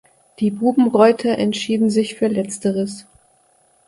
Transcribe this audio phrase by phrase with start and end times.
[0.39, 3.05] Die Bubenreuther entschieden sich für Letzteres.